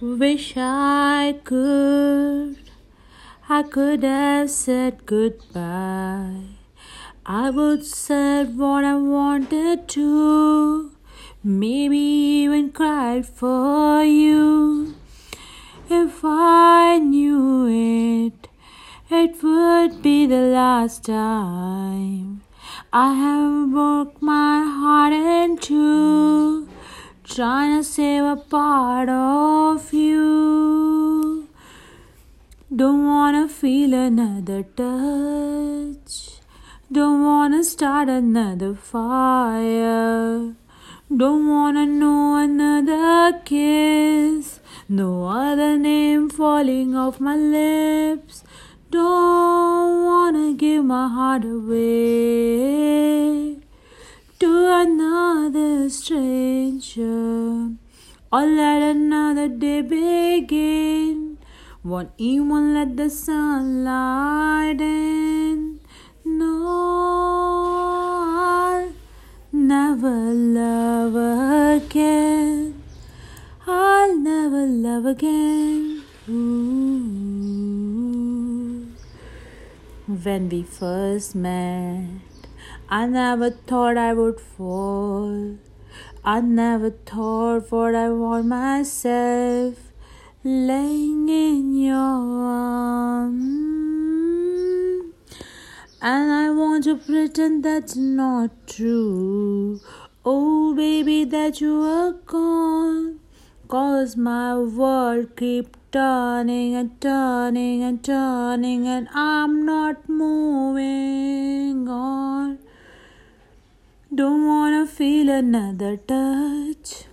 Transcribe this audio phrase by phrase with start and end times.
[0.00, 2.56] Wish I could,
[3.48, 6.42] I could have said goodbye.
[7.24, 10.90] I would said what I wanted to,
[11.44, 14.96] maybe even cried for you.
[15.88, 18.48] If I knew it,
[19.08, 22.42] it would be the last time.
[22.92, 26.68] I have broke my heart in two,
[27.34, 31.48] trying to save a part of you.
[32.74, 36.38] Don't wanna feel another touch.
[36.92, 40.54] Don't wanna start another fire.
[41.22, 44.60] Don't wanna know another kiss.
[44.88, 48.44] No other name falling off my lips.
[48.92, 53.24] Don't wanna give my heart away
[54.40, 57.70] to another stranger.
[58.32, 61.38] Or let another day begin.
[61.84, 65.80] Won't even let the sunlight in.
[66.24, 66.66] No,
[68.40, 68.92] I'll
[69.52, 72.82] never love again.
[73.66, 76.02] I'll never love again.
[76.28, 76.74] Ooh.
[80.06, 82.33] When we first met,
[82.96, 85.56] I never thought I would fall.
[86.24, 89.74] I never thought what I want myself
[90.44, 93.42] laying in your arms.
[96.00, 99.80] And I want to pretend that's not true.
[100.24, 103.18] Oh, baby, that you are gone.
[103.66, 112.63] Cause my world keep turning and turning and turning, and I'm not moving on.
[114.16, 117.06] Don't wanna feel another touch.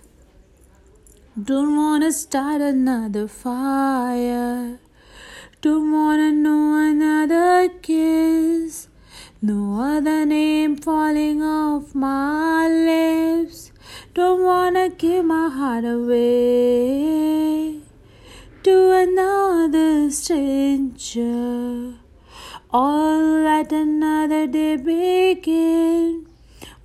[1.50, 4.78] Don't wanna start another fire.
[5.60, 8.88] Don't wanna know another kiss.
[9.40, 13.72] No other name falling off my lips.
[14.14, 17.80] Don't wanna give my heart away
[18.62, 21.94] to another stranger.
[22.72, 26.31] Or let another day begin.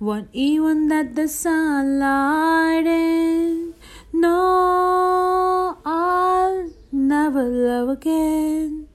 [0.00, 3.74] Won't even let the sunlight in.
[4.12, 8.86] No, I'll never love again.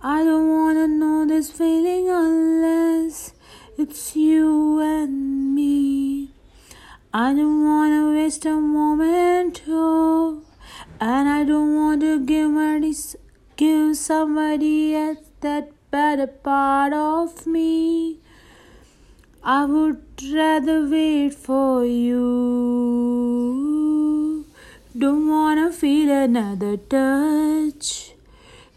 [0.00, 3.34] I don't wanna know this feeling unless
[3.76, 6.30] it's you and me.
[7.12, 10.44] I don't wanna waste a moment, oh,
[10.98, 12.94] and I don't want to give money,
[13.56, 18.23] give somebody else that better part of me.
[19.46, 20.00] I would
[20.32, 22.24] rather wait for you.
[24.96, 28.14] Don't wanna feel another touch.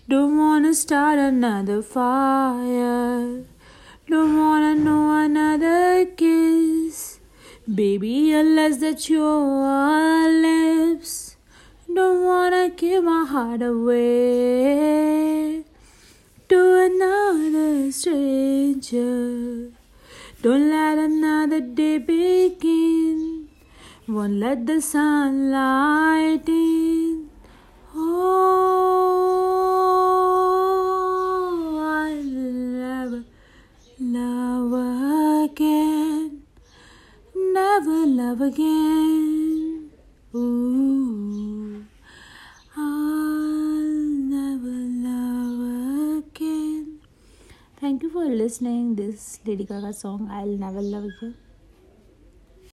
[0.10, 3.46] Don't wanna start another fire.
[4.10, 7.22] Don't wanna know another kiss.
[7.74, 11.38] Baby, unless that your lips.
[11.88, 15.47] Don't wanna give my heart away
[20.40, 23.50] Don't let another day begin.
[24.08, 27.30] Won't let the sunlight in.
[27.96, 28.38] Oh,
[31.82, 33.24] I'll never
[34.00, 34.74] love
[35.50, 36.44] again.
[37.36, 39.90] Never love again.
[40.36, 41.84] Ooh,
[42.78, 43.82] I'll
[44.38, 44.78] never
[45.08, 45.62] love
[46.20, 47.00] again.
[47.88, 51.47] Thank you for listening this Lady Gaga song I'll Never Love Again.